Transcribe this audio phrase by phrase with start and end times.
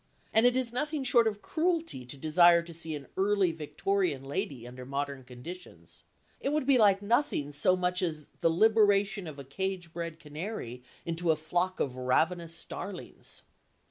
[0.33, 4.67] And it is nothing short of cruelty to desire to see an early Victorian lady
[4.67, 6.05] under modern conditions;
[6.39, 10.81] it would be like nothing so much as the liberation of a cage bred canary
[11.05, 13.43] into a flock of ravenous starlings.